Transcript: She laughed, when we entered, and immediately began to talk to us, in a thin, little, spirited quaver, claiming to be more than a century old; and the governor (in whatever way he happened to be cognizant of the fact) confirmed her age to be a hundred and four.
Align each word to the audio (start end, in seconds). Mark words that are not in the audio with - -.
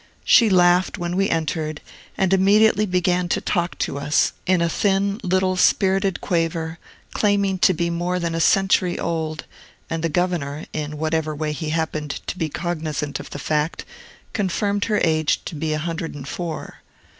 She 0.25 0.49
laughed, 0.49 0.97
when 0.97 1.15
we 1.15 1.29
entered, 1.29 1.79
and 2.17 2.33
immediately 2.33 2.87
began 2.87 3.29
to 3.29 3.39
talk 3.39 3.77
to 3.77 3.99
us, 3.99 4.33
in 4.47 4.59
a 4.59 4.67
thin, 4.67 5.19
little, 5.21 5.55
spirited 5.55 6.21
quaver, 6.21 6.79
claiming 7.13 7.59
to 7.59 7.71
be 7.71 7.91
more 7.91 8.17
than 8.17 8.33
a 8.33 8.39
century 8.41 8.97
old; 8.97 9.45
and 9.91 10.03
the 10.03 10.09
governor 10.09 10.65
(in 10.73 10.97
whatever 10.97 11.35
way 11.35 11.51
he 11.51 11.69
happened 11.69 12.19
to 12.25 12.35
be 12.35 12.49
cognizant 12.49 13.19
of 13.19 13.29
the 13.29 13.37
fact) 13.37 13.85
confirmed 14.33 14.85
her 14.85 14.99
age 15.03 15.45
to 15.45 15.53
be 15.53 15.71
a 15.71 15.77
hundred 15.77 16.15
and 16.15 16.27
four. 16.27 16.81